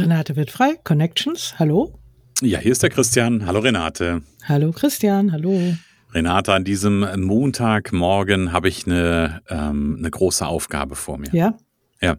[0.00, 1.98] Renate wird frei, Connections, hallo.
[2.40, 3.44] Ja, hier ist der Christian.
[3.44, 4.22] Hallo Renate.
[4.44, 5.74] Hallo Christian, hallo.
[6.12, 11.28] Renate, an diesem Montagmorgen habe ich eine, ähm, eine große Aufgabe vor mir.
[11.32, 11.54] Ja?
[12.00, 12.16] Ja.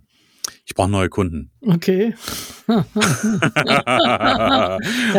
[0.65, 1.51] Ich brauche neue Kunden.
[1.61, 2.13] Okay.
[2.67, 2.85] das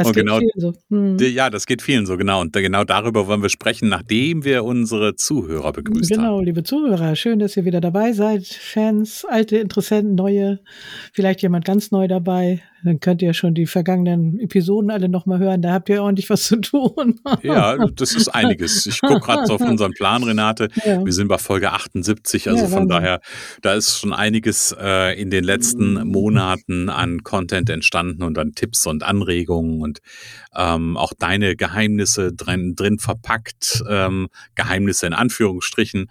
[0.06, 0.72] und geht genau, vielen so.
[0.88, 1.18] Hm.
[1.18, 2.40] ja, das geht vielen so, genau.
[2.40, 6.44] Und genau darüber wollen wir sprechen, nachdem wir unsere Zuhörer begrüßt Genau, haben.
[6.44, 8.46] liebe Zuhörer, schön, dass ihr wieder dabei seid.
[8.46, 10.60] Fans, alte Interessenten, neue,
[11.12, 12.62] vielleicht jemand ganz neu dabei.
[12.84, 15.62] Dann könnt ihr schon die vergangenen Episoden alle nochmal hören.
[15.62, 17.20] Da habt ihr ordentlich was zu tun.
[17.42, 18.86] Ja, das ist einiges.
[18.86, 20.68] Ich gucke gerade so auf unseren Plan, Renate.
[20.84, 21.04] Ja.
[21.04, 23.20] Wir sind bei Folge 78, also Ja, von daher,
[23.62, 28.86] da ist schon einiges äh, in den letzten Monaten an Content entstanden und an Tipps
[28.86, 30.00] und Anregungen und
[30.54, 36.08] ähm, auch deine Geheimnisse drin, drin verpackt, ähm, Geheimnisse in Anführungsstrichen.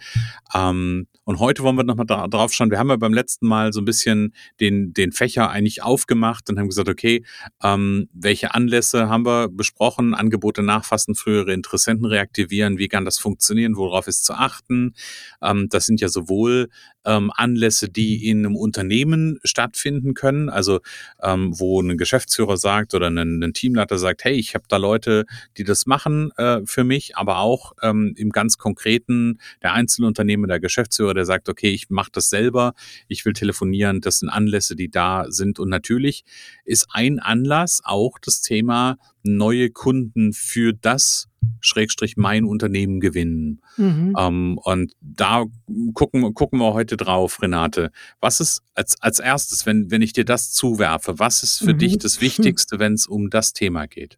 [0.54, 2.72] Ähm, und heute wollen wir nochmal da, drauf schauen.
[2.72, 6.58] Wir haben ja beim letzten Mal so ein bisschen den, den Fächer eigentlich aufgemacht und
[6.58, 7.24] haben gesagt, okay,
[7.64, 10.14] ähm, welche Anlässe haben wir besprochen?
[10.14, 12.78] Angebote nachfassen, frühere Interessenten reaktivieren.
[12.78, 13.76] Wie kann das funktionieren?
[13.76, 14.94] Worauf ist zu achten?
[15.42, 16.70] Ähm, das sind ja sowohl
[17.06, 20.80] ähm, Anlässe, die in einem Unternehmen stattfinden können, also
[21.22, 25.26] ähm, wo ein Geschäftsführer sagt oder ein, ein Teamleiter sagt, hey, ich habe da Leute,
[25.58, 30.60] die das machen äh, für mich, aber auch ähm, im ganz konkreten der Einzelunternehmer, der
[30.60, 32.74] Geschäftsführer, der sagt, okay, ich mache das selber,
[33.08, 36.24] ich will telefonieren, das sind Anlässe, die da sind und natürlich
[36.66, 41.28] ist ein Anlass auch das Thema neue Kunden für das
[41.60, 43.62] Schrägstrich mein Unternehmen gewinnen.
[43.78, 44.16] Mhm.
[44.18, 45.46] Ähm, und da
[45.94, 47.92] gucken, gucken wir heute drauf, Renate.
[48.20, 51.80] Was ist als, als erstes, wenn, wenn ich dir das zuwerfe, was ist für Mhm.
[51.80, 54.18] dich das Wichtigste, wenn es um das Thema geht?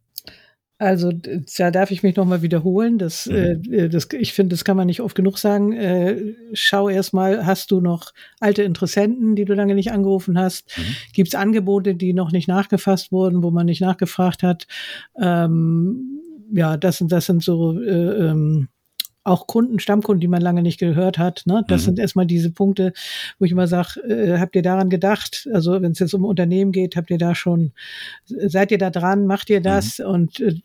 [0.83, 1.11] Also
[1.57, 2.97] da darf ich mich nochmal wiederholen.
[2.97, 3.63] Das, Mhm.
[3.71, 5.71] äh, das, ich finde, das kann man nicht oft genug sagen.
[5.73, 10.77] Äh, schau erstmal, hast du noch alte Interessenten, die du lange nicht angerufen hast?
[10.77, 10.95] Mhm.
[11.13, 14.67] Gibt es Angebote, die noch nicht nachgefasst wurden, wo man nicht nachgefragt hat?
[15.19, 16.19] Ähm,
[16.51, 18.67] ja, das sind, das sind so äh, ähm,
[19.25, 21.43] auch Kunden, Stammkunden, die man lange nicht gehört hat.
[21.45, 21.63] Ne?
[21.67, 21.85] Das Mhm.
[21.85, 22.93] sind erstmal diese Punkte,
[23.39, 25.47] wo ich immer sage, äh, habt ihr daran gedacht?
[25.53, 27.71] Also wenn es jetzt um Unternehmen geht, habt ihr da schon,
[28.25, 29.99] seid ihr da dran, macht ihr das?
[29.99, 30.55] Und äh,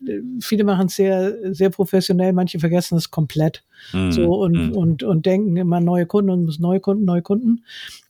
[0.41, 3.63] viele machen es sehr, sehr professionell, manche vergessen es komplett.
[3.93, 4.11] Mhm.
[4.11, 4.71] So und, Mhm.
[4.73, 7.63] und, und denken immer neue Kunden und muss neue Kunden, neue Kunden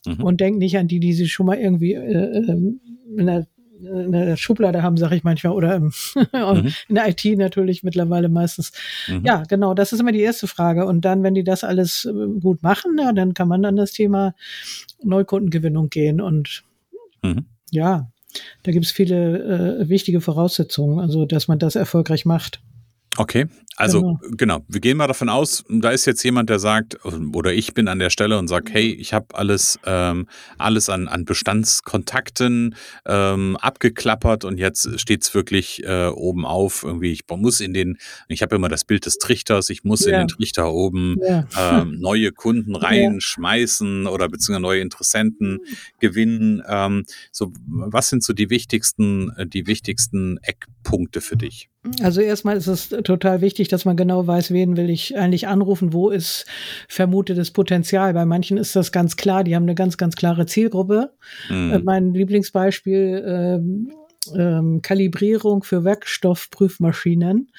[0.08, 0.24] Mhm.
[0.24, 2.80] und denken nicht an die, die sie schon mal irgendwie äh, ähm,
[3.18, 3.46] in der
[3.82, 5.92] in der Schublade haben, sage ich manchmal, oder im,
[6.34, 6.74] Mhm.
[6.90, 8.72] in der IT natürlich mittlerweile meistens.
[9.08, 9.24] Mhm.
[9.26, 10.86] Ja, genau, das ist immer die erste Frage.
[10.86, 13.92] Und dann, wenn die das alles äh, gut machen, ja, dann kann man an das
[13.92, 14.34] Thema
[15.04, 16.22] Neukundengewinnung gehen.
[16.22, 16.64] Und
[17.22, 17.46] Mhm.
[17.72, 18.10] ja,
[18.64, 22.62] da gibt es viele äh, wichtige Voraussetzungen, also dass man das erfolgreich macht.
[23.18, 24.20] Okay, also Genau.
[24.38, 24.66] genau.
[24.68, 26.98] wir gehen mal davon aus, da ist jetzt jemand, der sagt,
[27.34, 30.28] oder ich bin an der Stelle und sage, hey, ich habe alles, ähm,
[30.58, 32.76] alles an, an Bestandskontakten
[33.06, 36.84] ähm, abgeklappert und jetzt steht's wirklich äh, oben auf.
[36.84, 37.98] Irgendwie, ich muss in den,
[38.28, 40.20] ich habe immer das Bild des Trichters, ich muss in Ja.
[40.20, 41.48] den Trichter oben Ja.
[41.58, 45.60] ähm, neue Kunden reinschmeißen oder beziehungsweise neue Interessenten
[46.00, 46.62] gewinnen.
[46.68, 51.70] Ähm, so, was sind so die wichtigsten, äh, die wichtigsten Eckpunkte für dich?
[52.02, 55.94] Also erstmal ist es total wichtig, dass man genau weiß, wen will ich eigentlich anrufen,
[55.94, 56.46] wo ist
[56.90, 58.14] vermutetes Potenzial.
[58.14, 61.14] Bei manchen ist das ganz klar, die haben eine ganz, ganz klare Zielgruppe.
[61.50, 61.72] Mhm.
[61.72, 63.92] Äh, mein Lieblingsbeispiel ähm,
[64.36, 67.50] ähm, Kalibrierung für Werkstoffprüfmaschinen.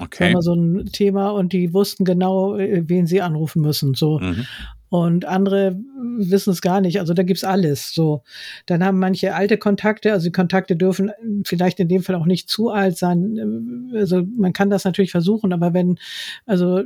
[0.00, 0.24] Okay.
[0.24, 3.94] War mal so ein Thema und die wussten genau, äh, wen sie anrufen müssen.
[3.94, 4.18] So.
[4.20, 4.46] Mhm.
[4.88, 5.78] Und andere
[6.16, 7.00] wissen es gar nicht.
[7.00, 7.94] Also da gibt's alles.
[7.94, 8.22] So,
[8.66, 10.12] dann haben manche alte Kontakte.
[10.12, 11.10] Also die Kontakte dürfen
[11.44, 13.90] vielleicht in dem Fall auch nicht zu alt sein.
[13.94, 15.98] Also man kann das natürlich versuchen, aber wenn
[16.46, 16.82] also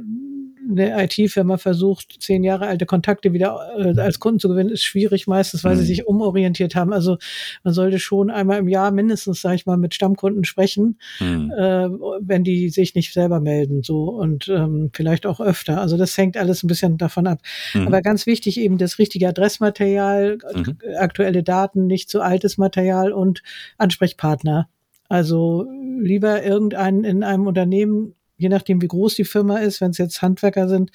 [0.71, 5.27] eine IT-Firma versucht, zehn Jahre alte Kontakte wieder äh, als Kunden zu gewinnen, ist schwierig
[5.27, 5.81] meistens, weil mhm.
[5.81, 6.93] sie sich umorientiert haben.
[6.93, 7.19] Also
[7.63, 11.53] man sollte schon einmal im Jahr mindestens, sage ich mal, mit Stammkunden sprechen, mhm.
[11.57, 11.89] äh,
[12.21, 13.83] wenn die sich nicht selber melden.
[13.83, 15.81] So und ähm, vielleicht auch öfter.
[15.81, 17.41] Also das hängt alles ein bisschen davon ab.
[17.75, 17.87] Mhm.
[17.87, 20.79] Aber ganz wichtig eben das richtige Adressmaterial, mhm.
[20.99, 23.43] aktuelle Daten, nicht zu altes Material und
[23.79, 24.69] Ansprechpartner.
[25.09, 25.67] Also
[26.01, 30.23] lieber irgendeinen in einem Unternehmen je nachdem, wie groß die Firma ist, wenn es jetzt
[30.23, 30.91] Handwerker sind,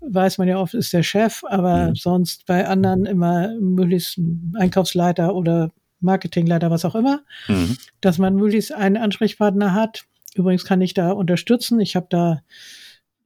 [0.00, 1.94] weiß man ja oft, ist der Chef, aber mhm.
[1.96, 7.76] sonst bei anderen immer möglichst ein Einkaufsleiter oder Marketingleiter, was auch immer, mhm.
[8.00, 10.04] dass man möglichst einen Ansprechpartner hat.
[10.36, 11.80] Übrigens kann ich da unterstützen.
[11.80, 12.42] Ich habe da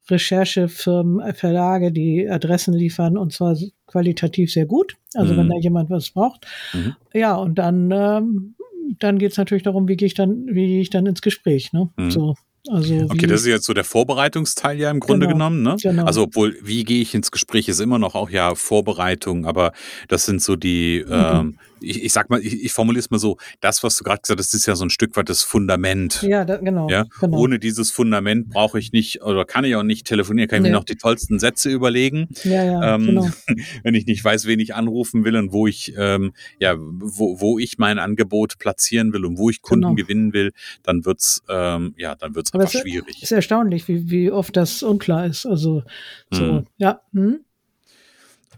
[0.08, 4.96] Recherchefirmen, Verlage, die Adressen liefern und zwar qualitativ sehr gut.
[5.14, 5.38] Also mhm.
[5.38, 6.46] wenn da jemand was braucht.
[6.72, 6.96] Mhm.
[7.12, 8.54] Ja, und dann, ähm,
[8.98, 11.72] dann geht es natürlich darum, wie gehe ich dann, wie gehe ich dann ins Gespräch.
[11.72, 11.90] Ne?
[11.96, 12.10] Mhm.
[12.10, 12.34] So.
[12.68, 15.62] Also okay, das ist jetzt so der Vorbereitungsteil ja im Grunde genau, genommen.
[15.62, 15.76] Ne?
[15.80, 16.04] Genau.
[16.04, 19.72] Also obwohl, wie gehe ich ins Gespräch, ist immer noch auch ja Vorbereitung, aber
[20.08, 21.12] das sind so die, mhm.
[21.12, 24.20] ähm, ich, ich sag mal, ich, ich formuliere es mal so, das, was du gerade
[24.20, 26.22] gesagt hast, ist ja so ein Stück weit das Fundament.
[26.22, 27.06] Ja, da, genau, ja?
[27.20, 27.38] genau.
[27.38, 30.68] Ohne dieses Fundament brauche ich nicht oder kann ich auch nicht telefonieren, kann ich nee.
[30.70, 32.28] mir noch die tollsten Sätze überlegen.
[32.44, 33.28] Ja, ja, ähm, genau.
[33.82, 37.58] Wenn ich nicht weiß, wen ich anrufen will und wo ich, ähm, ja, wo, wo
[37.58, 39.94] ich mein Angebot platzieren will und wo ich Kunden genau.
[39.94, 43.22] gewinnen will, dann wird's, ähm, ja, dann wird's einfach es schwierig.
[43.22, 45.46] Ist erstaunlich, wie, wie oft das unklar ist.
[45.46, 45.82] Also,
[46.30, 46.66] so, hm.
[46.76, 47.00] ja.
[47.12, 47.40] Hm?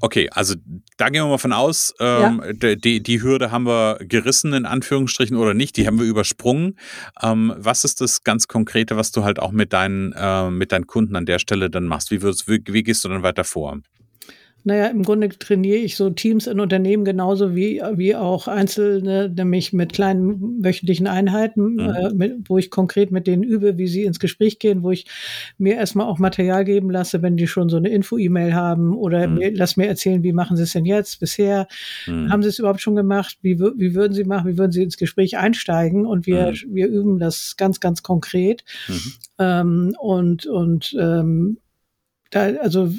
[0.04, 0.56] Okay, also
[0.96, 2.74] da gehen wir mal von aus, ähm, ja.
[2.74, 6.76] die, die Hürde haben wir gerissen, in Anführungsstrichen, oder nicht, die haben wir übersprungen.
[7.22, 10.88] Ähm, was ist das ganz Konkrete, was du halt auch mit deinen, äh, mit deinen
[10.88, 12.10] Kunden an der Stelle dann machst?
[12.10, 13.78] Wie, wie, wie gehst du dann weiter vor?
[14.64, 19.72] Naja, im Grunde trainiere ich so Teams in Unternehmen genauso wie, wie auch Einzelne, nämlich
[19.72, 21.80] mit kleinen wöchentlichen Einheiten, mhm.
[21.80, 25.06] äh, mit, wo ich konkret mit denen übe, wie sie ins Gespräch gehen, wo ich
[25.58, 29.34] mir erstmal auch Material geben lasse, wenn die schon so eine Info-E-Mail haben oder mhm.
[29.38, 31.66] mir, lass mir erzählen, wie machen sie es denn jetzt bisher?
[32.06, 32.30] Mhm.
[32.30, 33.38] Haben sie es überhaupt schon gemacht?
[33.42, 34.48] Wie, wie würden sie machen?
[34.48, 36.06] Wie würden sie ins Gespräch einsteigen?
[36.06, 36.74] Und wir, mhm.
[36.74, 38.64] wir üben das ganz, ganz konkret.
[38.88, 39.12] Mhm.
[39.38, 41.58] Ähm, und, und, ähm,
[42.30, 42.90] da, also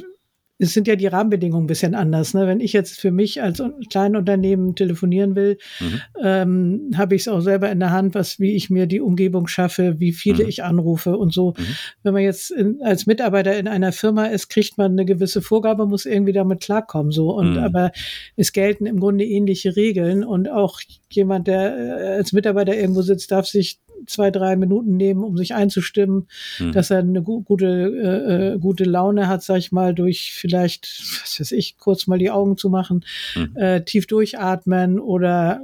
[0.60, 2.34] es sind ja die Rahmenbedingungen ein bisschen anders.
[2.34, 2.48] Ne?
[2.48, 6.02] Wenn ich jetzt für mich als Kleinunternehmen telefonieren will, mhm.
[6.22, 9.48] ähm, habe ich es auch selber in der Hand, was, wie ich mir die Umgebung
[9.48, 10.50] schaffe, wie viele mhm.
[10.50, 11.54] ich anrufe und so.
[11.58, 11.76] Mhm.
[12.04, 15.88] Wenn man jetzt in, als Mitarbeiter in einer Firma ist, kriegt man eine gewisse Vorgabe,
[15.88, 17.12] muss irgendwie damit klarkommen.
[17.12, 17.32] So.
[17.32, 17.60] Und mhm.
[17.60, 17.92] aber
[18.36, 20.80] es gelten im Grunde ähnliche Regeln und auch
[21.12, 25.54] jemand, der äh, als Mitarbeiter irgendwo sitzt, darf sich zwei, drei Minuten nehmen, um sich
[25.54, 26.72] einzustimmen, hm.
[26.72, 30.86] dass er eine gu gute, äh, äh, gute Laune hat, sag ich mal, durch vielleicht,
[31.22, 33.56] was weiß ich, kurz mal die Augen zu machen, hm.
[33.56, 35.62] äh, tief durchatmen oder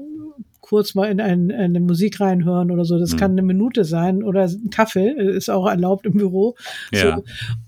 [0.70, 3.00] kurz mal in ein, eine Musik reinhören oder so.
[3.00, 3.18] Das mhm.
[3.18, 6.56] kann eine Minute sein oder ein Kaffee äh, ist auch erlaubt im Büro.
[6.94, 7.18] Ja.
[7.18, 7.24] So.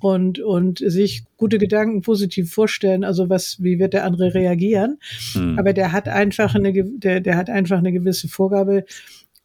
[0.07, 3.03] Und, und sich gute Gedanken positiv vorstellen.
[3.03, 4.99] Also was, wie wird der andere reagieren?
[5.33, 5.57] Mhm.
[5.57, 8.85] Aber der hat einfach eine, der, der hat einfach eine gewisse Vorgabe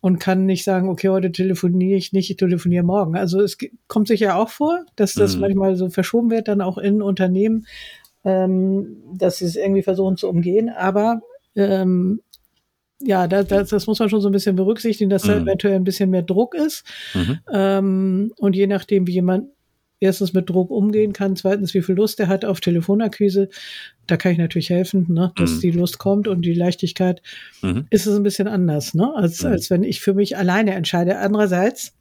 [0.07, 3.17] und kann nicht sagen, okay, heute telefoniere ich nicht, ich telefoniere morgen.
[3.17, 3.59] Also es
[3.89, 5.41] kommt sicher auch vor, dass das mhm.
[5.41, 7.67] manchmal so verschoben wird, dann auch in Unternehmen,
[8.23, 10.69] ähm, dass sie es irgendwie versuchen zu umgehen.
[10.69, 11.23] Aber
[11.57, 12.21] ähm,
[13.03, 15.29] ja, das, das, das muss man schon so ein bisschen berücksichtigen, dass mhm.
[15.29, 16.85] da eventuell ein bisschen mehr Druck ist.
[17.13, 17.39] Mhm.
[17.53, 19.49] Ähm, und je nachdem, wie jemand
[20.01, 23.49] erstens mit Druck umgehen kann, zweitens, wie viel Lust er hat auf Telefonakquise.
[24.07, 25.61] Da kann ich natürlich helfen, ne, dass mhm.
[25.61, 27.23] die Lust kommt und die Leichtigkeit.
[27.63, 27.87] Mhm.
[27.91, 29.51] Ist es ein bisschen anders, ne, als, mhm.
[29.51, 31.19] als wenn ich für mich alleine entscheide.
[31.19, 31.95] Andererseits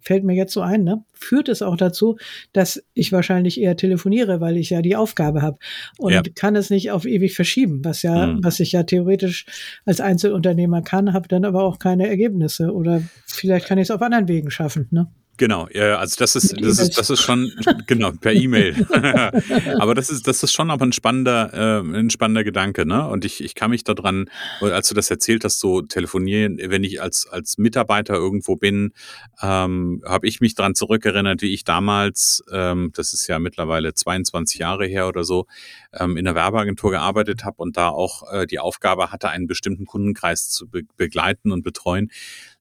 [0.00, 2.16] fällt mir jetzt so ein, ne, führt es auch dazu,
[2.52, 5.58] dass ich wahrscheinlich eher telefoniere, weil ich ja die Aufgabe habe
[5.98, 6.22] und ja.
[6.34, 8.42] kann es nicht auf ewig verschieben, was ja, mhm.
[8.42, 9.44] was ich ja theoretisch
[9.84, 14.00] als Einzelunternehmer kann, habe dann aber auch keine Ergebnisse oder vielleicht kann ich es auf
[14.00, 15.08] anderen Wegen schaffen, ne?
[15.38, 17.52] Genau, ja, also das ist, das ist, das ist schon,
[17.86, 18.74] genau, per E-Mail.
[19.78, 23.06] aber das ist, das ist schon aber ein spannender, äh, ein spannender Gedanke, ne?
[23.06, 24.28] Und ich, ich kann mich daran,
[24.60, 28.92] als du das erzählt hast, so telefonieren, wenn ich als, als Mitarbeiter irgendwo bin,
[29.40, 34.58] ähm, habe ich mich daran zurückerinnert, wie ich damals, ähm, das ist ja mittlerweile 22
[34.58, 35.46] Jahre her oder so,
[35.92, 39.86] ähm, in der Werbeagentur gearbeitet habe und da auch äh, die Aufgabe hatte, einen bestimmten
[39.86, 42.10] Kundenkreis zu be begleiten und betreuen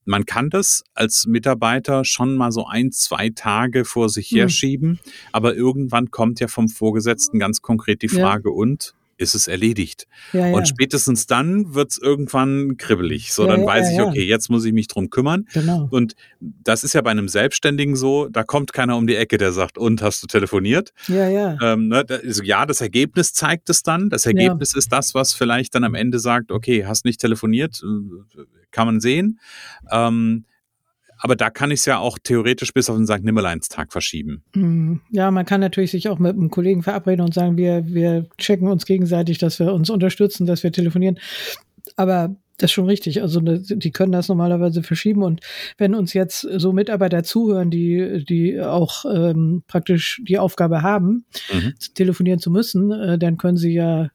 [0.08, 4.38] man kann das als Mitarbeiter schon mal so ein, zwei Tage vor sich hm.
[4.38, 5.00] herschieben, mhm.
[5.32, 8.56] aber irgendwann kommt ja vom Vorgesetzten ganz konkret die Frage, ja.
[8.56, 10.08] und ist es erledigt.
[10.34, 10.56] Ja, ja.
[10.56, 13.34] Und spätestens dann wird es irgendwann kribbelig.
[13.34, 15.48] So, ja, dann weiß ich, okay, jetzt muss ich mich drum kümmern.
[15.54, 15.88] Genau.
[15.92, 19.52] Und das ist ja bei einem Selbstständigen so, da kommt keiner um die Ecke, der
[19.52, 20.94] sagt, und hast du telefoniert?
[21.08, 21.58] Ja, ja.
[21.62, 24.10] Ähm, ne, also, ja, das Ergebnis zeigt es dann.
[24.10, 28.42] Das Ergebnis ist das, was vielleicht dann am Ende sagt, okay, hast nicht telefoniert, äh,
[28.72, 29.40] kann man sehen.
[29.92, 30.46] Ähm,
[31.20, 33.24] aber da kann ich es ja auch theoretisch bis auf den St.
[33.24, 34.44] Nimmerleins-Tag verschieben.
[34.54, 38.28] Hm, ja, man kann natürlich sich auch mit einem Kollegen verabreden und sagen, wir, wir
[38.38, 41.20] checken uns gegenseitig, dass wir uns unterstützen, dass wir telefonieren.
[41.96, 43.22] Aber das ist schon richtig.
[43.22, 45.24] Also ne, die können das normalerweise verschieben.
[45.24, 45.42] Und
[45.78, 51.74] wenn uns jetzt so Mitarbeiter zuhören, die, die auch ähm, praktisch die Aufgabe haben, mhm.
[51.94, 54.10] telefonieren zu müssen, äh, dann können sie ja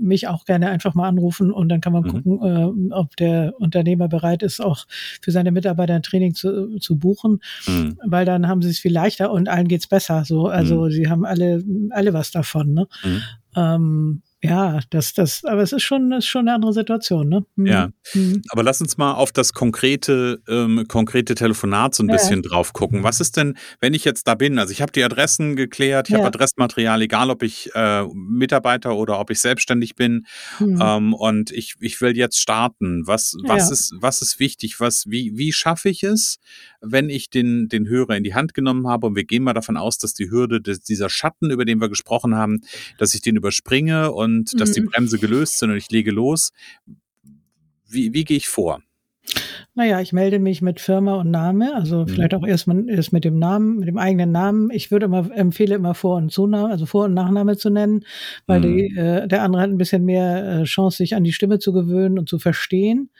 [0.00, 2.08] mich auch gerne einfach mal anrufen und dann kann man mhm.
[2.08, 4.86] gucken, äh, ob der Unternehmer bereit ist, auch
[5.22, 7.98] für seine Mitarbeiter ein Training zu, zu buchen, mhm.
[8.04, 10.24] weil dann haben sie es viel leichter und allen geht's besser.
[10.24, 10.90] So, also mhm.
[10.90, 12.74] sie haben alle alle was davon.
[12.74, 12.88] Ne?
[13.04, 13.22] Mhm.
[13.56, 17.46] Ähm, ja, das, das, aber es ist schon, ist schon eine andere Situation, ne?
[17.56, 17.66] Mhm.
[17.66, 17.90] Ja.
[18.12, 18.42] Mhm.
[18.50, 22.16] Aber lass uns mal auf das konkrete, ähm, konkrete Telefonat so ein ja.
[22.16, 23.02] bisschen drauf gucken.
[23.02, 24.58] Was ist denn, wenn ich jetzt da bin?
[24.58, 26.18] Also ich habe die Adressen geklärt, ich ja.
[26.18, 30.26] habe Adressmaterial, egal ob ich äh, Mitarbeiter oder ob ich selbstständig bin.
[30.60, 30.82] Mhm.
[30.82, 33.06] Ähm, und ich, ich will jetzt starten.
[33.06, 33.72] Was, was, ja.
[33.72, 34.80] ist, was ist wichtig?
[34.80, 36.38] Was, wie, wie schaffe ich es,
[36.92, 39.06] wenn ich den, den Hörer in die Hand genommen habe?
[39.06, 41.88] Und wir gehen mal davon aus, dass die Hürde des, dieser Schatten, über den wir
[41.88, 42.60] gesprochen haben,
[42.98, 44.86] dass ich den überspringe und und dass die mhm.
[44.86, 46.52] Bremse gelöst sind und ich lege los.
[47.88, 48.82] Wie, wie gehe ich vor?
[49.74, 52.08] Naja, ich melde mich mit Firma und Name, also mhm.
[52.08, 54.70] vielleicht auch erstmal erst mit dem Namen, mit dem eigenen Namen.
[54.70, 58.04] Ich würde immer empfehle immer Vor- und Zunahme, also Vor- und Nachname zu nennen,
[58.46, 58.62] weil mhm.
[58.62, 61.72] die, äh, der andere hat ein bisschen mehr äh, Chance, sich an die Stimme zu
[61.72, 63.10] gewöhnen und zu verstehen.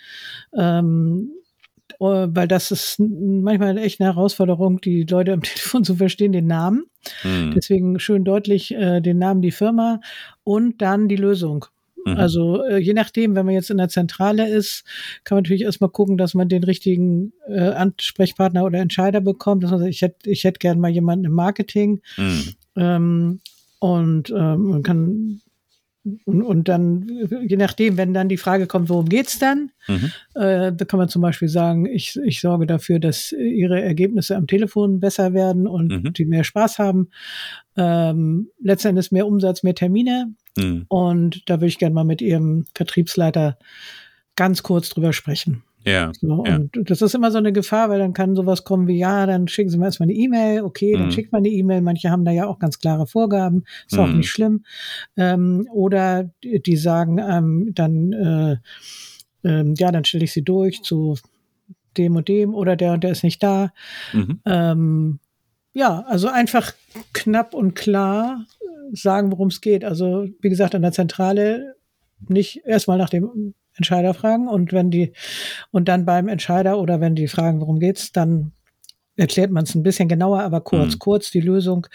[0.57, 1.46] Ähm, äh,
[1.99, 6.87] weil das ist manchmal echt eine Herausforderung, die Leute am Telefon zu verstehen, den Namen.
[7.25, 7.53] Mhm.
[7.55, 10.01] Deswegen schön deutlich äh, den Namen, die Firma
[10.45, 11.67] und dann die Lösung.
[12.05, 12.17] Mhm.
[12.17, 14.85] Also äh, je nachdem, wenn man jetzt in der Zentrale ist,
[15.25, 19.65] kann man natürlich erstmal gucken, dass man den richtigen äh, Ansprechpartner oder Entscheider bekommt.
[19.65, 22.01] Dass man sagt, ich hätte ich hätte gern mal jemanden im Marketing.
[22.17, 22.55] Mhm.
[22.77, 23.41] Ähm,
[23.79, 25.41] und ähm, man kann
[26.25, 27.09] und, und dann,
[27.47, 30.13] je nachdem, wenn dann die Frage kommt, worum geht's dann, mhm.
[30.35, 34.47] äh, da kann man zum Beispiel sagen, ich, ich sorge dafür, dass ihre Ergebnisse am
[34.47, 36.13] Telefon besser werden und mhm.
[36.13, 37.09] die mehr Spaß haben.
[37.77, 40.33] Ähm, letztendlich mehr Umsatz, mehr Termine.
[40.57, 40.85] Mhm.
[40.89, 43.59] Und da würde ich gerne mal mit ihrem Vertriebsleiter
[44.37, 45.63] ganz kurz drüber sprechen.
[45.87, 46.57] Ja, so, ja.
[46.57, 49.47] Und das ist immer so eine Gefahr, weil dann kann sowas kommen wie, ja, dann
[49.47, 51.11] schicken Sie mir erstmal eine E-Mail, okay, dann mhm.
[51.13, 51.81] schickt man eine E-Mail.
[51.81, 54.01] Manche haben da ja auch ganz klare Vorgaben, ist mhm.
[54.01, 54.65] auch nicht schlimm.
[55.17, 58.57] Ähm, oder die sagen ähm, dann, äh,
[59.45, 61.17] ähm, ja, dann stelle ich sie durch zu
[61.97, 63.73] dem und dem oder der und der ist nicht da.
[64.13, 64.41] Mhm.
[64.45, 65.19] Ähm,
[65.73, 66.73] ja, also einfach
[67.13, 68.45] knapp und klar
[68.93, 69.85] sagen, worum es geht.
[69.85, 71.77] Also wie gesagt, an der Zentrale
[72.29, 75.13] nicht erstmal nach dem Entscheider fragen und wenn die
[75.71, 78.53] und dann beim Entscheider oder wenn die fragen, worum geht's, dann
[79.17, 80.99] erklärt man es ein bisschen genauer, aber kurz, mhm.
[80.99, 81.87] kurz die Lösung.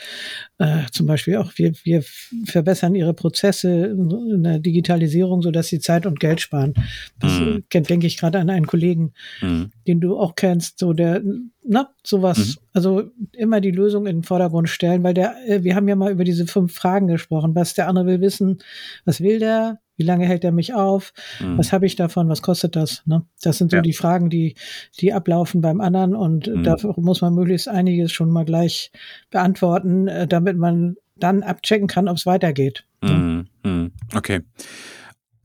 [0.57, 2.03] Äh, zum Beispiel auch, wir, wir
[2.45, 6.73] verbessern ihre Prozesse in der Digitalisierung, so dass sie Zeit und Geld sparen.
[7.19, 7.63] Das mhm.
[7.71, 9.71] denke ich gerade an einen Kollegen, mhm.
[9.87, 11.21] den du auch kennst, so der,
[11.63, 12.37] na, sowas.
[12.37, 12.61] Mhm.
[12.73, 16.11] Also immer die Lösung in den Vordergrund stellen, weil der, äh, wir haben ja mal
[16.11, 17.53] über diese fünf Fragen gesprochen.
[17.53, 18.59] Was der andere will wissen,
[19.05, 19.79] was will der?
[20.01, 21.13] Wie lange hält er mich auf?
[21.39, 21.59] Mhm.
[21.59, 22.27] Was habe ich davon?
[22.27, 23.03] Was kostet das?
[23.05, 23.23] Ne?
[23.43, 23.83] Das sind so ja.
[23.83, 24.55] die Fragen, die,
[24.99, 26.63] die ablaufen beim anderen und mhm.
[26.63, 28.91] dafür muss man möglichst einiges schon mal gleich
[29.29, 32.83] beantworten, äh, damit man dann abchecken kann, ob es weitergeht.
[33.03, 33.11] Ne?
[33.11, 33.47] Mhm.
[33.63, 33.91] mhm.
[34.15, 34.41] Okay.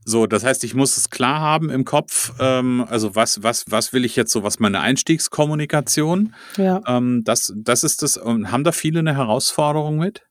[0.03, 2.33] So, das heißt, ich muss es klar haben im Kopf.
[2.39, 6.33] Ähm, also was, was, was will ich jetzt so, was meine Einstiegskommunikation?
[6.57, 6.81] Ja.
[6.87, 8.17] Ähm, das, das ist das.
[8.17, 10.23] Und haben da viele eine Herausforderung mit?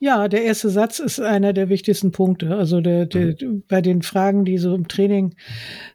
[0.00, 2.56] Ja, der erste Satz ist einer der wichtigsten Punkte.
[2.56, 3.62] Also der, der, mhm.
[3.68, 5.34] bei den Fragen, die so im Training,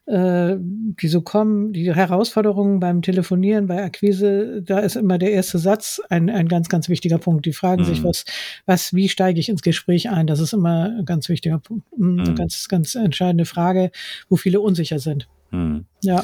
[0.05, 5.59] äh, die so kommen, die Herausforderungen beim Telefonieren, bei Akquise, da ist immer der erste
[5.59, 7.45] Satz ein, ein ganz, ganz wichtiger Punkt.
[7.45, 7.87] Die fragen mhm.
[7.87, 8.25] sich, was,
[8.65, 10.27] was, wie steige ich ins Gespräch ein?
[10.27, 12.35] Das ist immer ein ganz wichtiger Punkt, eine mhm.
[12.35, 13.91] ganz, ganz entscheidende Frage,
[14.29, 15.27] wo viele unsicher sind.
[15.51, 15.85] Mhm.
[16.01, 16.23] Ja.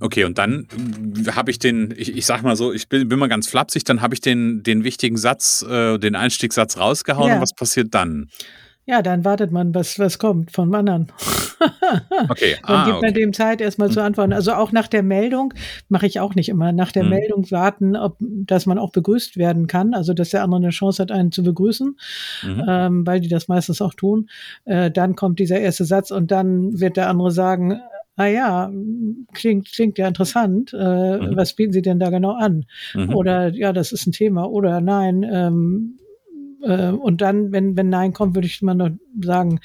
[0.00, 0.66] Okay, und dann
[1.26, 3.84] äh, habe ich den, ich, ich sag mal so, ich bin, bin mal ganz flapsig,
[3.84, 7.28] dann habe ich den, den wichtigen Satz, äh, den Einstiegssatz rausgehauen.
[7.28, 7.34] Ja.
[7.36, 8.28] Und was passiert dann?
[8.88, 11.08] Ja, dann wartet man, was, was kommt vom anderen.
[12.30, 12.56] okay.
[12.62, 14.06] Ah, dann gibt man dem Zeit, erstmal zu hm.
[14.06, 14.32] antworten.
[14.32, 15.52] Also auch nach der Meldung
[15.90, 16.72] mache ich auch nicht immer.
[16.72, 17.10] Nach der hm.
[17.10, 19.92] Meldung warten, ob, dass man auch begrüßt werden kann.
[19.92, 21.98] Also dass der andere eine Chance hat, einen zu begrüßen,
[22.44, 22.64] mhm.
[22.66, 24.30] ähm, weil die das meistens auch tun.
[24.64, 27.82] Äh, dann kommt dieser erste Satz und dann wird der andere sagen,
[28.18, 28.72] ah ja,
[29.32, 31.36] klingt, klingt ja interessant, äh, mhm.
[31.36, 32.66] was bieten Sie denn da genau an?
[32.94, 33.14] Mhm.
[33.14, 35.24] Oder ja, das ist ein Thema oder nein.
[35.30, 35.98] Ähm,
[36.62, 38.90] äh, und dann, wenn, wenn nein kommt, würde ich mal noch
[39.22, 39.60] sagen,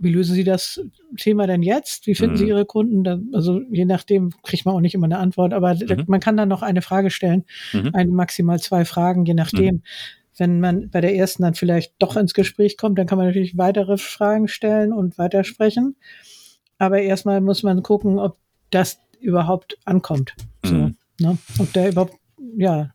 [0.00, 0.80] wie lösen Sie das
[1.16, 2.08] Thema denn jetzt?
[2.08, 2.38] Wie finden mhm.
[2.38, 3.04] Sie Ihre Kunden?
[3.04, 6.02] Da, also je nachdem kriegt man auch nicht immer eine Antwort, aber mhm.
[6.08, 7.90] man kann dann noch eine Frage stellen, mhm.
[7.92, 9.76] eine maximal zwei Fragen, je nachdem.
[9.76, 9.82] Mhm.
[10.36, 13.56] Wenn man bei der ersten dann vielleicht doch ins Gespräch kommt, dann kann man natürlich
[13.56, 15.94] weitere Fragen stellen und weitersprechen.
[16.78, 18.36] Aber erstmal muss man gucken, ob
[18.70, 20.34] das überhaupt ankommt.
[20.64, 20.74] So.
[20.74, 20.96] Mhm.
[21.20, 21.38] Ne?
[21.58, 22.14] Ob der überhaupt,
[22.56, 22.90] ja,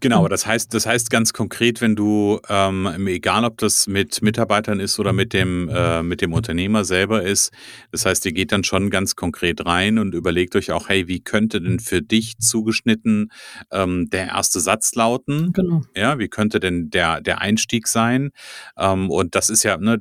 [0.00, 4.78] Genau, das heißt, das heißt ganz konkret, wenn du, ähm, egal ob das mit Mitarbeitern
[4.78, 7.52] ist oder mit dem, äh, mit dem Unternehmer selber ist,
[7.90, 11.20] das heißt, ihr geht dann schon ganz konkret rein und überlegt euch auch, hey, wie
[11.20, 13.32] könnte denn für dich zugeschnitten
[13.72, 15.52] ähm, der erste Satz lauten?
[15.52, 15.82] Genau.
[15.96, 18.30] Ja, wie könnte denn der, der Einstieg sein?
[18.78, 20.00] Ähm, und das ist ja, ne,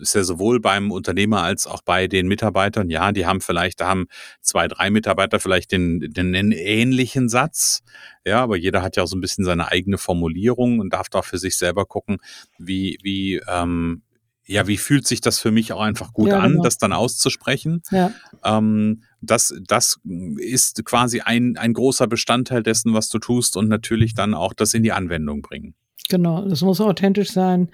[0.00, 3.86] ist ja sowohl beim Unternehmer als auch bei den Mitarbeitern, ja, die haben vielleicht, da
[3.86, 4.06] haben
[4.40, 7.80] zwei, drei Mitarbeiter vielleicht den, den ähnlichen Satz,
[8.24, 11.22] ja, aber jeder hat ja auch so ein bisschen seine eigene Formulierung und darf da
[11.22, 12.18] für sich selber gucken,
[12.58, 14.02] wie, wie, ähm,
[14.48, 16.62] ja, wie fühlt sich das für mich auch einfach gut ja, an, genau.
[16.62, 17.82] das dann auszusprechen?
[17.90, 18.12] Ja.
[18.44, 20.00] Ähm, das, das
[20.38, 24.72] ist quasi ein, ein großer Bestandteil dessen, was du tust und natürlich dann auch das
[24.72, 25.74] in die Anwendung bringen.
[26.08, 27.68] Genau, das muss authentisch sein.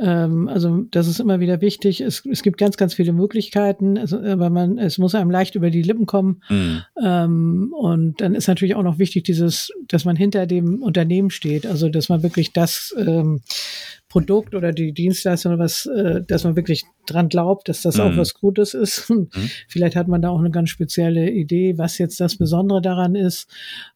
[0.00, 2.00] Ähm, also das ist immer wieder wichtig.
[2.00, 5.70] Es, es gibt ganz, ganz viele Möglichkeiten, also, aber man, es muss einem leicht über
[5.70, 6.42] die Lippen kommen.
[6.48, 6.82] Mhm.
[7.02, 11.66] Ähm, und dann ist natürlich auch noch wichtig, dieses, dass man hinter dem Unternehmen steht.
[11.66, 13.40] Also dass man wirklich das ähm,
[14.12, 18.02] Produkt oder die Dienstleistung oder was, äh, dass man wirklich dran glaubt, dass das mhm.
[18.02, 19.10] auch was Gutes ist.
[19.22, 19.28] Mhm.
[19.68, 23.48] Vielleicht hat man da auch eine ganz spezielle Idee, was jetzt das Besondere daran ist.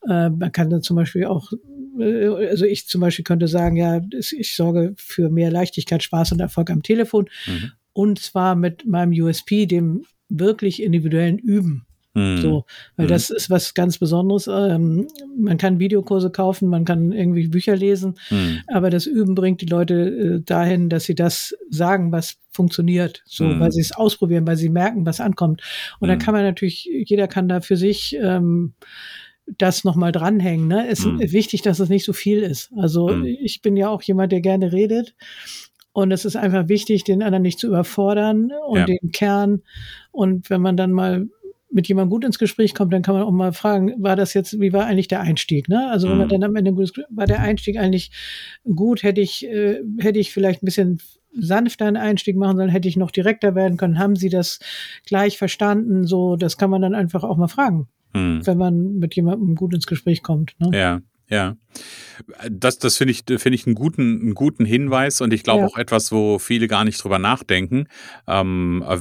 [0.08, 1.52] Äh, man kann dann zum Beispiel auch
[1.99, 6.40] äh, also ich zum Beispiel könnte sagen, ja, ich sorge für mehr Leichtigkeit, Spaß und
[6.40, 7.28] Erfolg am Telefon.
[7.46, 7.73] Mhm.
[7.92, 11.86] Und zwar mit meinem USP, dem wirklich individuellen Üben.
[12.16, 12.38] Mhm.
[12.38, 12.64] So,
[12.96, 13.11] weil mhm.
[13.11, 14.49] das ist was ganz Besonderes.
[14.49, 15.06] Ähm,
[15.38, 18.61] man kann Videokurse kaufen, man kann irgendwie Bücher lesen, mhm.
[18.68, 23.44] aber das Üben bringt die Leute äh, dahin, dass sie das sagen, was funktioniert, so,
[23.44, 23.61] mhm.
[23.61, 25.61] weil sie es ausprobieren, weil sie merken, was ankommt.
[26.00, 26.23] Und dann mhm.
[26.23, 28.73] kann man natürlich, jeder kann da für sich ähm,
[29.58, 30.66] das nochmal dranhängen.
[30.66, 30.88] Ne?
[30.88, 32.73] Es ist wichtig, dass es nicht so viel ist.
[32.76, 35.14] Also ich bin ja auch jemand, der gerne redet.
[35.96, 38.85] Und es ist einfach wichtig, den anderen nicht zu überfordern und ja.
[38.85, 39.62] den Kern.
[40.11, 41.28] Und wenn man dann mal
[41.70, 44.61] mit jemandem gut ins Gespräch kommt, dann kann man auch mal fragen, war das jetzt,
[44.61, 45.68] wie war eigentlich der Einstieg?
[45.68, 45.90] Ne?
[45.90, 46.30] Also wenn man mhm.
[46.30, 48.11] dann am Ende gut war der Einstieg eigentlich
[48.64, 51.00] gut, hätte ich, äh, hätte ich vielleicht ein bisschen
[51.38, 53.99] sanfter einen Einstieg machen sollen, hätte ich noch direkter werden können.
[53.99, 54.61] Haben Sie das
[55.04, 56.06] gleich verstanden?
[56.06, 58.46] So, das kann man dann einfach auch mal fragen hm.
[58.46, 60.57] wenn man mit jemandem gut ins Gespräch kommt.
[60.59, 60.70] Ne?
[60.76, 61.57] Ja, ja.
[62.50, 65.66] Das, das finde ich, finde ich einen guten, einen guten Hinweis und ich glaube ja.
[65.66, 67.88] auch etwas, wo viele gar nicht drüber nachdenken.
[68.26, 68.98] Ähm, äh,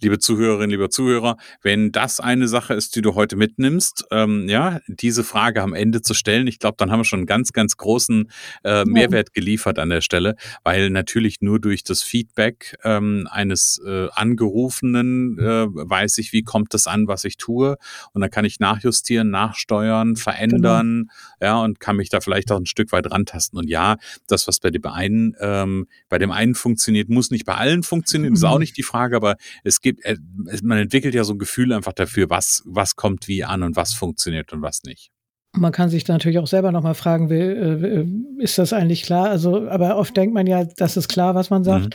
[0.00, 4.80] liebe Zuhörerinnen, lieber Zuhörer, wenn das eine Sache ist, die du heute mitnimmst, ähm, ja,
[4.88, 7.76] diese Frage am Ende zu stellen, ich glaube, dann haben wir schon einen ganz, ganz
[7.76, 8.30] großen
[8.64, 14.08] äh, Mehrwert geliefert an der Stelle, weil natürlich nur durch das Feedback ähm, eines äh,
[14.12, 17.76] Angerufenen äh, weiß ich, wie kommt das an, was ich tue
[18.12, 20.86] und dann kann ich nachjustieren, nachsteuern, verändern.
[20.86, 23.58] Genau ja, und kann mich da vielleicht auch ein Stück weit rantasten.
[23.58, 27.54] Und ja, das, was bei dem einen, ähm, bei dem einen funktioniert, muss nicht bei
[27.54, 28.60] allen funktionieren, ist auch mhm.
[28.60, 30.16] nicht die Frage, aber es gibt, äh,
[30.62, 33.92] man entwickelt ja so ein Gefühl einfach dafür, was, was kommt wie an und was
[33.92, 35.10] funktioniert und was nicht.
[35.56, 38.06] Man kann sich da natürlich auch selber nochmal fragen, will,
[38.38, 39.30] äh, ist das eigentlich klar?
[39.30, 41.86] Also, aber oft denkt man ja, das ist klar, was man sagt.
[41.86, 41.90] Mhm.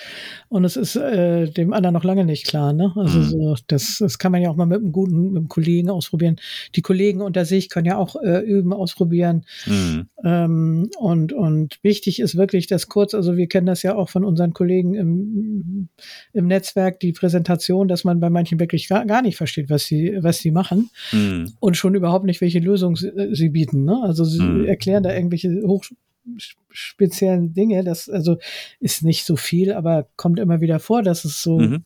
[0.49, 2.73] Und es ist äh, dem anderen noch lange nicht klar.
[2.73, 2.91] Ne?
[2.95, 3.23] Also mhm.
[3.23, 6.37] so, das, das kann man ja auch mal mit einem guten, mit einem Kollegen ausprobieren.
[6.75, 9.45] Die Kollegen unter sich können ja auch äh, üben, ausprobieren.
[9.65, 10.07] Mhm.
[10.23, 14.25] Ähm, und, und wichtig ist wirklich das kurz, also wir kennen das ja auch von
[14.25, 15.89] unseren Kollegen im,
[16.33, 20.17] im Netzwerk, die Präsentation, dass man bei manchen wirklich gar, gar nicht versteht, was sie,
[20.21, 20.89] was sie machen.
[21.11, 21.53] Mhm.
[21.59, 23.83] Und schon überhaupt nicht, welche Lösung sie bieten.
[23.85, 23.99] Ne?
[24.03, 24.65] Also sie mhm.
[24.65, 27.83] erklären da irgendwelche hochspeziellen Dinge.
[27.83, 28.37] Das also
[28.79, 31.83] ist nicht so viel, aber kommt immer wieder vor, dass es so mhm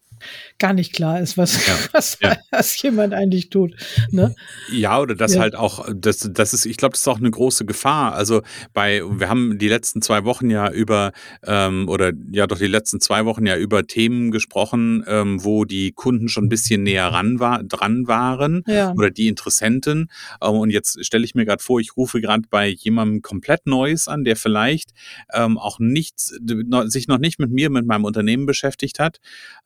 [0.59, 2.37] gar nicht klar ist, was, ja, was, ja.
[2.51, 3.75] was jemand eigentlich tut.
[4.11, 4.35] Ne?
[4.71, 5.41] Ja, oder das ja.
[5.41, 8.13] halt auch, das, das ist, ich glaube, das ist auch eine große Gefahr.
[8.13, 8.41] Also
[8.73, 11.11] bei, wir haben die letzten zwei Wochen ja über,
[11.45, 15.91] ähm, oder ja doch die letzten zwei Wochen ja über Themen gesprochen, ähm, wo die
[15.91, 18.63] Kunden schon ein bisschen näher ran war, dran waren
[18.95, 20.09] oder die Interessenten.
[20.41, 24.07] Ähm, und jetzt stelle ich mir gerade vor, ich rufe gerade bei jemandem komplett Neues
[24.07, 24.91] an, der vielleicht
[25.33, 26.37] ähm, auch nichts,
[26.85, 29.19] sich noch nicht mit mir, mit meinem Unternehmen beschäftigt hat.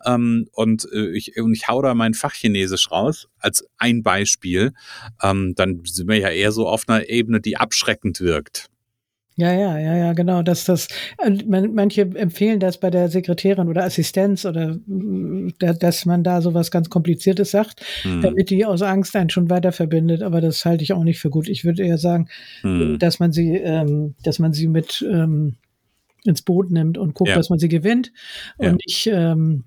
[0.05, 4.73] Ähm, und, äh, ich, und ich hau da mein Fachchinesisch raus, als ein Beispiel,
[5.23, 8.69] ähm, dann sind wir ja eher so auf einer Ebene, die abschreckend wirkt.
[9.39, 10.41] Ja, ja, ja, ja, genau.
[10.43, 10.89] Dass das,
[11.47, 14.77] manche empfehlen das bei der Sekretärin oder Assistenz oder
[15.57, 18.21] dass man da sowas ganz Kompliziertes sagt, hm.
[18.21, 20.23] damit die aus Angst einen schon weiter verbindet.
[20.23, 21.47] Aber das halte ich auch nicht für gut.
[21.47, 22.27] Ich würde eher sagen,
[22.61, 22.99] hm.
[22.99, 25.55] dass man sie, ähm, dass man sie mit ähm,
[26.25, 27.35] ins Boot nimmt und guckt, ja.
[27.35, 28.11] dass man sie gewinnt
[28.57, 28.73] und ja.
[28.73, 29.63] nicht ähm,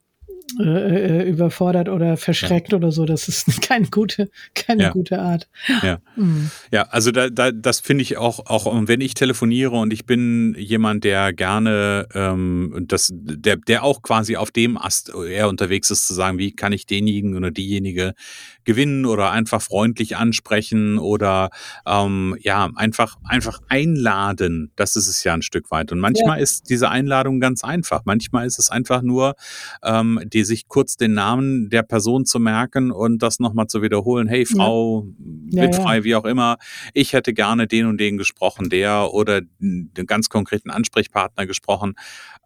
[0.59, 2.79] äh, äh, überfordert oder verschreckt ja.
[2.79, 3.05] oder so.
[3.05, 4.91] Das ist keine gute, keine ja.
[4.91, 5.49] gute Art.
[5.83, 6.51] Ja, mhm.
[6.71, 10.55] ja also da, da, das finde ich auch, auch wenn ich telefoniere und ich bin
[10.59, 16.07] jemand, der gerne, ähm, das, der, der auch quasi auf dem Ast eher unterwegs ist,
[16.07, 18.15] zu sagen, wie kann ich denjenigen oder diejenige
[18.65, 21.51] gewinnen oder einfach freundlich ansprechen oder
[21.87, 24.73] ähm, ja, einfach, einfach einladen.
[24.77, 25.93] Das ist es ja ein Stück weit.
[25.93, 26.43] Und manchmal ja.
[26.43, 28.03] ist diese Einladung ganz einfach.
[28.05, 29.35] Manchmal ist es einfach nur,
[29.83, 34.29] ähm, die sich kurz den Namen der Person zu merken und das nochmal zu wiederholen.
[34.29, 35.07] Hey, Frau,
[35.51, 35.65] ja.
[35.65, 36.57] Witfrei, ja, wie auch immer,
[36.95, 41.95] ich hätte gerne den und den gesprochen, der oder den ganz konkreten Ansprechpartner gesprochen.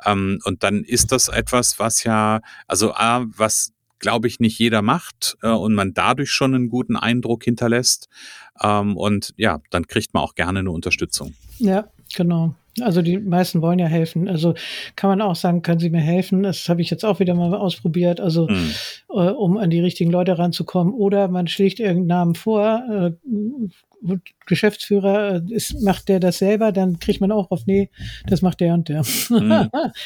[0.04, 4.82] Ähm, und dann ist das etwas, was ja, also A, was glaube ich, nicht jeder
[4.82, 8.08] macht äh, und man dadurch schon einen guten Eindruck hinterlässt.
[8.62, 11.34] Ähm, und ja, dann kriegt man auch gerne eine Unterstützung.
[11.58, 12.54] Ja, genau.
[12.80, 14.28] Also die meisten wollen ja helfen.
[14.28, 14.54] Also
[14.96, 16.42] kann man auch sagen, können Sie mir helfen?
[16.42, 18.20] Das habe ich jetzt auch wieder mal ausprobiert.
[18.20, 18.70] Also mhm.
[19.10, 20.92] äh, um an die richtigen Leute ranzukommen.
[20.92, 23.12] Oder man schlägt irgendeinen Namen vor, äh,
[24.46, 27.90] Geschäftsführer, äh, ist, macht der das selber, dann kriegt man auch auf, nee,
[28.26, 29.02] das macht der und der.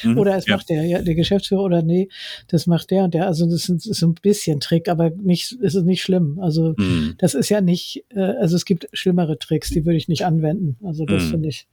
[0.03, 0.17] Mhm.
[0.17, 0.55] oder es ja.
[0.55, 2.09] macht der, ja, der Geschäftsführer oder nee,
[2.47, 3.27] das macht der und der.
[3.27, 6.39] Also das ist, ist ein bisschen Trick, aber nicht, ist es nicht schlimm.
[6.41, 7.15] Also mhm.
[7.17, 10.77] das ist ja nicht, äh, also es gibt schlimmere Tricks, die würde ich nicht anwenden.
[10.83, 11.29] Also das mhm.
[11.29, 11.67] finde ich.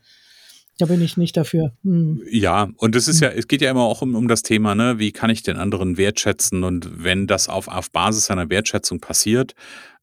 [0.78, 1.72] Da bin ich nicht dafür.
[1.82, 2.22] Hm.
[2.30, 4.98] Ja, und es ist ja, es geht ja immer auch um, um das Thema, ne,
[4.98, 6.62] wie kann ich den anderen wertschätzen?
[6.62, 9.54] Und wenn das auf, auf Basis einer Wertschätzung passiert,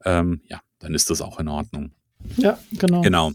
[0.03, 1.91] ähm, ja, dann ist das auch in Ordnung.
[2.37, 3.01] Ja, genau.
[3.01, 3.31] Genau.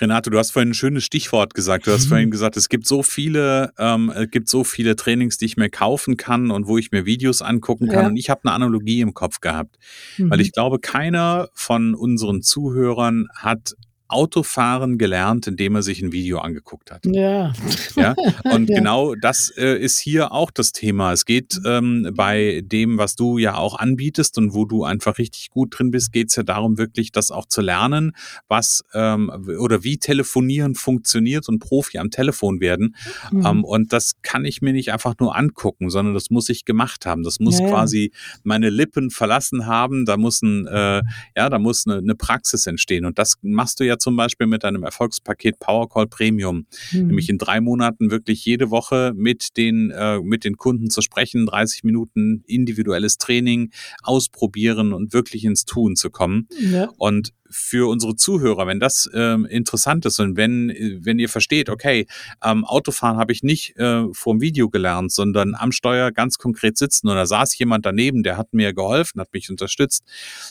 [0.00, 1.86] Renate, du hast vorhin ein schönes Stichwort gesagt.
[1.86, 2.08] Du hast mhm.
[2.10, 5.70] vorhin gesagt, es gibt so viele, ähm, es gibt so viele Trainings, die ich mir
[5.70, 8.02] kaufen kann und wo ich mir Videos angucken kann.
[8.02, 8.06] Ja.
[8.08, 9.76] Und ich habe eine Analogie im Kopf gehabt,
[10.18, 10.30] mhm.
[10.30, 13.74] weil ich glaube, keiner von unseren Zuhörern hat
[14.08, 17.04] Autofahren gelernt, indem er sich ein Video angeguckt hat.
[17.06, 17.52] Ja.
[17.96, 18.14] ja?
[18.44, 18.78] Und ja.
[18.78, 21.12] genau das äh, ist hier auch das Thema.
[21.12, 25.50] Es geht ähm, bei dem, was du ja auch anbietest und wo du einfach richtig
[25.50, 28.12] gut drin bist, geht es ja darum, wirklich das auch zu lernen,
[28.48, 32.94] was ähm, oder wie Telefonieren funktioniert und Profi am Telefon werden.
[33.32, 33.46] Mhm.
[33.46, 37.06] Ähm, und das kann ich mir nicht einfach nur angucken, sondern das muss ich gemacht
[37.06, 37.22] haben.
[37.22, 38.12] Das muss ja, quasi
[38.44, 40.04] meine Lippen verlassen haben.
[40.04, 41.02] Da muss ein, äh,
[41.36, 43.04] ja, da muss eine, eine Praxis entstehen.
[43.04, 47.08] Und das machst du ja zum Beispiel mit einem Erfolgspaket Powercall Premium, mhm.
[47.08, 51.46] nämlich in drei Monaten wirklich jede Woche mit den, äh, mit den Kunden zu sprechen,
[51.46, 53.70] 30 Minuten individuelles Training
[54.02, 56.48] ausprobieren und wirklich ins Tun zu kommen.
[56.58, 56.90] Ja.
[56.98, 60.68] Und für unsere Zuhörer, wenn das ähm, interessant ist und wenn,
[61.00, 62.06] wenn ihr versteht, okay,
[62.44, 67.08] ähm, Autofahren habe ich nicht äh, vor Video gelernt, sondern am Steuer ganz konkret sitzen
[67.08, 70.04] oder saß jemand daneben, der hat mir geholfen, hat mich unterstützt,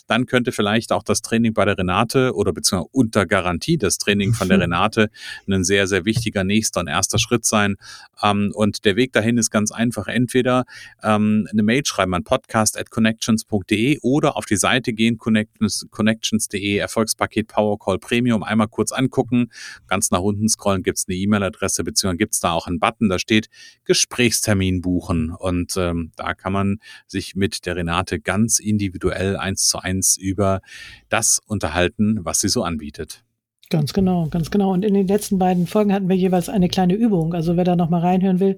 [0.07, 4.33] dann könnte vielleicht auch das Training bei der Renate oder beziehungsweise unter Garantie das Training
[4.33, 5.09] von der Renate
[5.47, 7.75] ein sehr, sehr wichtiger nächster und erster Schritt sein.
[8.21, 10.07] Ähm, und der Weg dahin ist ganz einfach.
[10.07, 10.65] Entweder
[11.03, 18.41] ähm, eine Mail schreiben an podcast.connections.de oder auf die Seite gehen, connections.de Erfolgspaket Powercall Premium
[18.43, 19.51] einmal kurz angucken.
[19.88, 23.10] Ganz nach unten scrollen gibt es eine E-Mail-Adresse, beziehungsweise gibt es da auch einen Button,
[23.10, 23.49] da steht
[23.84, 25.31] Gesprächstermin buchen.
[25.31, 30.62] Und ähm, da kann man sich mit der Renate ganz individuell eins zu eins über
[31.10, 33.23] das unterhalten, was sie so anbietet.
[33.71, 34.73] Ganz genau, ganz genau.
[34.73, 37.34] Und in den letzten beiden Folgen hatten wir jeweils eine kleine Übung.
[37.34, 38.58] Also wer da nochmal reinhören will,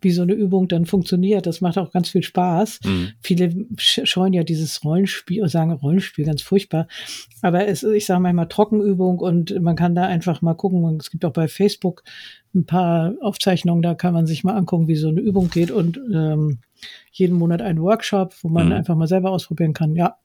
[0.00, 2.80] wie so eine Übung dann funktioniert, das macht auch ganz viel Spaß.
[2.84, 3.08] Mhm.
[3.20, 6.88] Viele scheuen ja dieses Rollenspiel und sagen Rollenspiel ganz furchtbar.
[7.42, 10.84] Aber es, ich sage manchmal Trockenübung und man kann da einfach mal gucken.
[10.84, 12.02] Und es gibt auch bei Facebook
[12.54, 16.00] ein paar Aufzeichnungen, da kann man sich mal angucken, wie so eine Übung geht und
[16.14, 16.60] ähm,
[17.12, 18.72] jeden Monat einen Workshop, wo man mhm.
[18.72, 19.94] einfach mal selber ausprobieren kann.
[19.94, 20.16] Ja,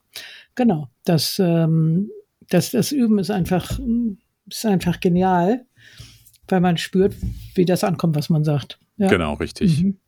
[0.54, 0.88] genau.
[1.04, 2.10] Das ähm,
[2.48, 3.78] das, das Üben ist einfach,
[4.46, 5.66] ist einfach genial,
[6.48, 7.14] weil man spürt,
[7.54, 8.78] wie das ankommt, was man sagt.
[8.96, 9.08] Ja.
[9.08, 9.82] Genau, richtig.
[9.82, 9.98] Mhm.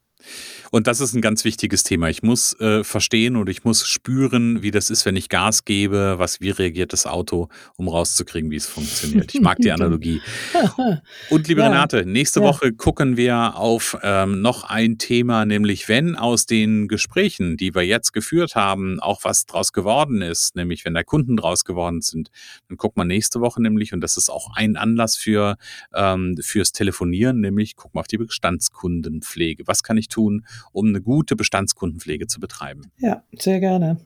[0.71, 2.09] Und das ist ein ganz wichtiges Thema.
[2.09, 6.15] Ich muss äh, verstehen und ich muss spüren, wie das ist, wenn ich Gas gebe,
[6.19, 9.33] was, wie reagiert das Auto, um rauszukriegen, wie es funktioniert.
[9.33, 10.21] Ich mag die Analogie.
[11.31, 11.69] und liebe ja.
[11.69, 12.47] Renate, nächste ja.
[12.47, 17.83] Woche gucken wir auf ähm, noch ein Thema, nämlich wenn aus den Gesprächen, die wir
[17.83, 22.31] jetzt geführt haben, auch was draus geworden ist, nämlich wenn da Kunden draus geworden sind,
[22.69, 25.57] dann gucken wir nächste Woche nämlich, und das ist auch ein Anlass für
[25.95, 29.69] ähm, fürs Telefonieren, nämlich gucken wir auf die Bestandskundenpflege.
[29.69, 32.90] Was kann ich tun, um eine gute Bestandskundenpflege zu betreiben.
[32.98, 33.98] Ja, sehr gerne.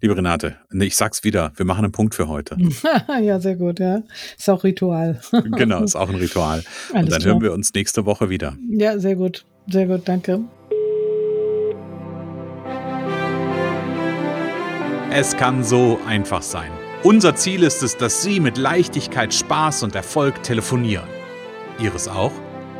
[0.00, 2.56] Liebe Renate, ich sag's wieder, wir machen einen Punkt für heute.
[3.20, 4.02] ja, sehr gut, ja.
[4.38, 5.20] Ist auch Ritual.
[5.56, 6.62] genau, ist auch ein Ritual.
[6.92, 7.34] Alles Und dann klar.
[7.34, 8.56] hören wir uns nächste Woche wieder.
[8.70, 9.44] Ja, sehr gut.
[9.66, 10.40] Sehr gut, danke.
[15.10, 16.70] Es kann so einfach sein.
[17.02, 21.08] Unser Ziel ist es, dass Sie mit Leichtigkeit, Spaß und Erfolg telefonieren.
[21.80, 22.32] Ihres auch?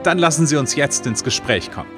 [0.04, 1.97] Dann lassen Sie uns jetzt ins Gespräch kommen.